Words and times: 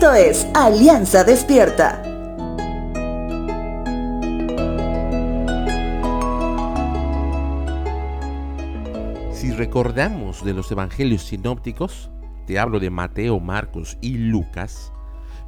Esto 0.00 0.14
es 0.14 0.48
Alianza 0.54 1.24
Despierta. 1.24 2.02
Si 9.30 9.50
recordamos 9.50 10.42
de 10.42 10.54
los 10.54 10.72
evangelios 10.72 11.24
sinópticos, 11.24 12.10
te 12.46 12.58
hablo 12.58 12.80
de 12.80 12.88
Mateo, 12.88 13.40
Marcos 13.40 13.98
y 14.00 14.16
Lucas, 14.16 14.90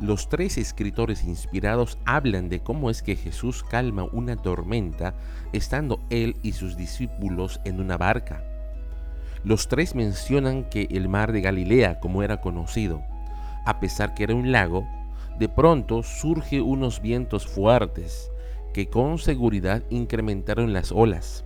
los 0.00 0.28
tres 0.28 0.58
escritores 0.58 1.24
inspirados 1.24 1.96
hablan 2.04 2.50
de 2.50 2.60
cómo 2.60 2.90
es 2.90 3.02
que 3.02 3.16
Jesús 3.16 3.64
calma 3.64 4.04
una 4.12 4.36
tormenta 4.36 5.14
estando 5.54 5.98
él 6.10 6.36
y 6.42 6.52
sus 6.52 6.76
discípulos 6.76 7.58
en 7.64 7.80
una 7.80 7.96
barca. 7.96 8.44
Los 9.44 9.68
tres 9.68 9.94
mencionan 9.94 10.68
que 10.68 10.88
el 10.90 11.08
mar 11.08 11.32
de 11.32 11.40
Galilea, 11.40 12.00
como 12.00 12.22
era 12.22 12.42
conocido, 12.42 13.02
a 13.64 13.80
pesar 13.80 14.14
que 14.14 14.24
era 14.24 14.34
un 14.34 14.52
lago, 14.52 14.86
de 15.38 15.48
pronto 15.48 16.02
surge 16.02 16.60
unos 16.60 17.00
vientos 17.00 17.46
fuertes 17.46 18.30
que 18.72 18.88
con 18.88 19.18
seguridad 19.18 19.82
incrementaron 19.90 20.72
las 20.72 20.92
olas. 20.92 21.44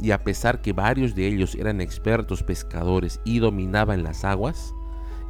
Y 0.00 0.10
a 0.10 0.24
pesar 0.24 0.60
que 0.60 0.72
varios 0.72 1.14
de 1.14 1.26
ellos 1.26 1.54
eran 1.54 1.80
expertos 1.80 2.42
pescadores 2.42 3.20
y 3.24 3.38
dominaban 3.38 4.02
las 4.02 4.24
aguas, 4.24 4.74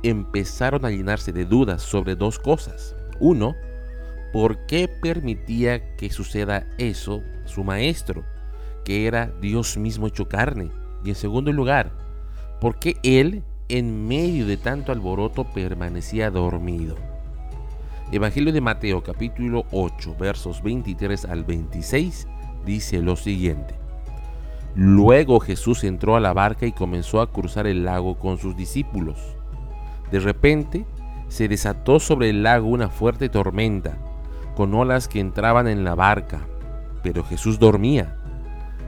empezaron 0.03 0.85
a 0.85 0.91
llenarse 0.91 1.33
de 1.33 1.45
dudas 1.45 1.83
sobre 1.83 2.17
dos 2.17 2.39
cosas. 2.39 2.95
Uno, 3.21 3.55
¿por 4.33 4.67
qué 4.67 4.89
permitía 4.89 5.97
que 5.97 6.11
suceda 6.11 6.67
eso 6.79 7.23
su 7.45 7.65
maestro, 7.65 8.25
que 8.84 9.06
era 9.06 9.33
Dios 9.41 9.77
mismo 9.77 10.06
hecho 10.06 10.28
carne? 10.28 10.71
Y 11.05 11.11
en 11.11 11.15
segundo 11.15 11.53
lugar, 11.53 11.93
¿por 12.61 12.78
qué 12.78 12.97
él 13.03 13.45
en 13.69 14.07
medio 14.07 14.47
de 14.47 14.59
tanto 14.59 14.93
alboroto 14.93 15.45
permanecía 15.45 16.31
dormido. 16.31 16.97
Evangelio 18.12 18.53
de 18.53 18.61
Mateo 18.61 19.03
capítulo 19.03 19.65
8 19.73 20.17
versos 20.19 20.62
23 20.62 21.25
al 21.25 21.45
26 21.45 22.29
dice 22.67 23.01
lo 23.01 23.17
siguiente. 23.17 23.75
Luego 24.75 25.41
Jesús 25.41 25.83
entró 25.84 26.15
a 26.15 26.21
la 26.21 26.34
barca 26.34 26.67
y 26.67 26.73
comenzó 26.73 27.23
a 27.23 27.33
cruzar 27.33 27.67
el 27.67 27.84
lago 27.84 28.19
con 28.19 28.37
sus 28.37 28.55
discípulos. 28.55 29.19
De 30.11 30.21
repente 30.21 30.84
se 31.28 31.49
desató 31.49 32.01
sobre 32.01 32.28
el 32.31 32.43
lago 32.43 32.69
una 32.69 32.91
fuerte 32.91 33.31
tormenta, 33.31 33.97
con 34.56 34.75
olas 34.75 35.09
que 35.09 35.21
entraban 35.21 35.69
en 35.69 35.84
la 35.84 35.95
barca, 35.95 36.47
pero 37.03 37.25
Jesús 37.25 37.59
dormía. 37.59 38.19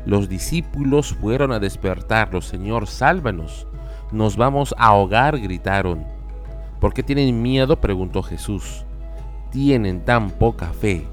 Los 0.05 0.29
discípulos 0.29 1.15
fueron 1.15 1.51
a 1.53 1.61
despertarlo, 1.61 2.43
Señor, 2.43 2.87
sálvanos, 2.87 3.67
nos 4.13 4.37
vamos 4.37 4.75
a 4.79 4.87
ahogar, 4.87 5.39
gritaron. 5.39 6.05
¿Por 6.81 6.95
qué 6.95 7.03
tienen 7.03 7.43
miedo? 7.43 7.77
preguntó 7.81 8.23
Jesús. 8.23 8.85
Tienen 9.51 10.05
tan 10.05 10.31
poca 10.31 10.73
fe. 10.73 11.07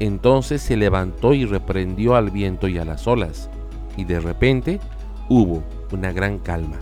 Entonces 0.00 0.62
se 0.62 0.76
levantó 0.76 1.34
y 1.34 1.44
reprendió 1.44 2.16
al 2.16 2.30
viento 2.30 2.68
y 2.68 2.78
a 2.78 2.84
las 2.84 3.06
olas, 3.06 3.48
y 3.96 4.04
de 4.04 4.20
repente 4.20 4.80
hubo 5.28 5.62
una 5.92 6.12
gran 6.12 6.38
calma. 6.38 6.78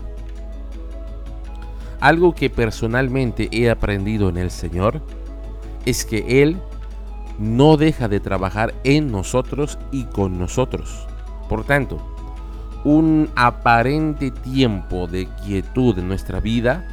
Algo 2.01 2.35
que 2.35 2.51
personalmente 2.51 3.49
he 3.53 3.71
aprendido 3.71 4.29
en 4.29 4.39
el 4.39 4.51
Señor 4.51 5.03
es 5.85 6.05
que 6.05 6.43
Él 6.43 6.59
no 7.39 7.77
deja 7.77 8.09
de 8.09 8.21
trabajar 8.21 8.75
en 8.85 9.11
nosotros 9.11 9.79
y 9.91 10.05
con 10.05 10.39
nosotros. 10.39 11.07
Por 11.49 11.65
tanto, 11.65 12.12
un 12.85 13.31
aparente 13.37 14.31
tiempo 14.31 15.07
de 15.07 15.29
quietud 15.45 15.99
en 15.99 16.09
nuestra 16.09 16.41
vida 16.41 16.85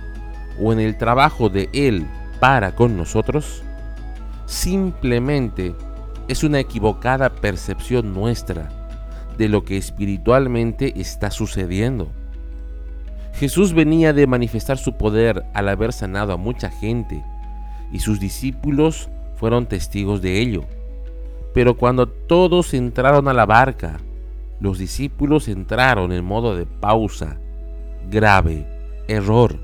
o 0.59 0.71
en 0.73 0.79
el 0.79 0.97
trabajo 0.97 1.49
de 1.49 1.69
Él 1.73 2.05
para 2.39 2.75
con 2.75 2.95
nosotros, 2.95 3.63
simplemente 4.45 5.75
es 6.27 6.43
una 6.43 6.59
equivocada 6.59 7.29
percepción 7.29 8.13
nuestra 8.13 8.69
de 9.37 9.49
lo 9.49 9.63
que 9.63 9.77
espiritualmente 9.77 10.99
está 10.99 11.31
sucediendo. 11.31 12.09
Jesús 13.33 13.73
venía 13.73 14.11
de 14.11 14.27
manifestar 14.27 14.77
su 14.77 14.97
poder 14.97 15.45
al 15.53 15.69
haber 15.69 15.93
sanado 15.93 16.33
a 16.33 16.37
mucha 16.37 16.69
gente 16.69 17.23
y 17.91 17.99
sus 17.99 18.19
discípulos 18.19 19.09
fueron 19.37 19.65
testigos 19.65 20.21
de 20.21 20.39
ello. 20.39 20.65
Pero 21.53 21.77
cuando 21.77 22.07
todos 22.07 22.73
entraron 22.73 23.27
a 23.27 23.33
la 23.33 23.45
barca, 23.45 23.99
los 24.59 24.77
discípulos 24.77 25.47
entraron 25.47 26.11
en 26.11 26.25
modo 26.25 26.55
de 26.55 26.65
pausa. 26.65 27.37
Grave 28.09 28.65
error. 29.07 29.57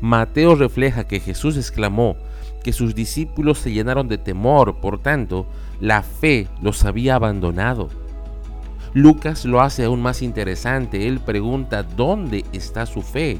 Mateo 0.00 0.54
refleja 0.54 1.04
que 1.04 1.20
Jesús 1.20 1.56
exclamó 1.56 2.16
que 2.62 2.72
sus 2.72 2.94
discípulos 2.94 3.58
se 3.58 3.72
llenaron 3.72 4.08
de 4.08 4.18
temor, 4.18 4.80
por 4.80 4.98
tanto, 4.98 5.46
la 5.80 6.02
fe 6.02 6.48
los 6.60 6.84
había 6.84 7.14
abandonado. 7.14 7.88
Lucas 8.92 9.44
lo 9.44 9.60
hace 9.60 9.84
aún 9.84 10.02
más 10.02 10.20
interesante, 10.20 11.06
él 11.06 11.20
pregunta 11.20 11.82
¿dónde 11.82 12.44
está 12.52 12.86
su 12.86 13.02
fe? 13.02 13.38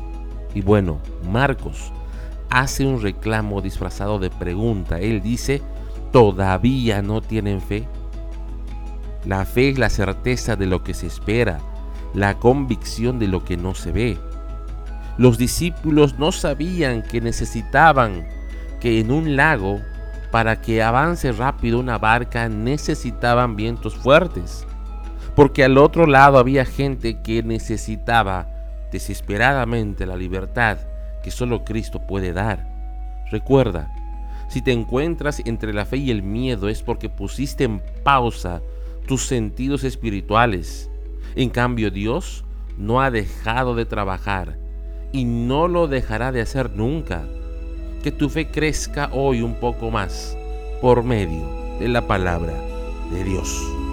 Y 0.55 0.63
bueno, 0.63 1.01
Marcos 1.31 1.93
hace 2.51 2.87
un 2.87 3.03
reclamo 3.03 3.61
disfrazado 3.61 4.19
de 4.19 4.31
pregunta, 4.31 5.01
él 5.01 5.21
dice 5.21 5.61
¿todavía 6.13 7.03
no 7.03 7.21
tienen 7.21 7.61
fe? 7.61 7.87
La 9.25 9.45
fe 9.45 9.71
es 9.71 9.79
la 9.79 9.91
certeza 9.91 10.57
de 10.57 10.67
lo 10.67 10.83
que 10.83 10.95
se 10.95 11.07
espera, 11.07 11.59
la 12.15 12.39
convicción 12.39 13.19
de 13.19 13.29
lo 13.29 13.45
que 13.45 13.57
no 13.57 13.75
se 13.75 13.93
ve. 13.93 14.19
Los 15.19 15.37
discípulos 15.37 16.19
no 16.19 16.33
sabían 16.33 17.03
que 17.03 17.21
necesitaban 17.21 18.27
que 18.81 19.01
en 19.01 19.11
un 19.11 19.37
lago, 19.37 19.81
para 20.31 20.61
que 20.63 20.83
avance 20.83 21.33
rápido 21.33 21.79
una 21.79 21.99
barca, 21.99 22.49
necesitaban 22.49 23.57
vientos 23.57 23.95
fuertes. 23.95 24.67
Porque 25.37 25.65
al 25.65 25.77
otro 25.77 26.07
lado 26.07 26.39
había 26.39 26.65
gente 26.65 27.21
que 27.21 27.43
necesitaba 27.43 28.47
desesperadamente 28.91 30.07
la 30.07 30.17
libertad 30.17 30.79
que 31.23 31.31
solo 31.31 31.65
Cristo 31.65 32.01
puede 32.01 32.33
dar. 32.33 32.67
Recuerda, 33.31 33.93
si 34.49 34.63
te 34.63 34.73
encuentras 34.73 35.41
entre 35.45 35.73
la 35.73 35.85
fe 35.85 35.99
y 35.99 36.11
el 36.11 36.23
miedo 36.23 36.69
es 36.69 36.83
porque 36.83 37.09
pusiste 37.09 37.65
en 37.65 37.83
pausa 38.03 38.61
tus 39.11 39.27
sentidos 39.27 39.83
espirituales. 39.83 40.89
En 41.35 41.51
cambio, 41.51 41.91
Dios 41.91 42.45
no 42.79 43.01
ha 43.01 43.11
dejado 43.11 43.75
de 43.75 43.85
trabajar 43.85 44.57
y 45.13 45.25
no 45.25 45.67
lo 45.67 45.89
dejará 45.89 46.31
de 46.31 46.41
hacer 46.41 46.71
nunca. 46.77 47.25
Que 48.05 48.13
tu 48.13 48.29
fe 48.29 48.53
crezca 48.53 49.11
hoy 49.13 49.43
un 49.43 49.57
poco 49.57 49.91
más 49.91 50.39
por 50.81 51.03
medio 51.03 51.45
de 51.81 51.89
la 51.89 52.07
palabra 52.07 52.55
de 53.11 53.25
Dios. 53.25 53.90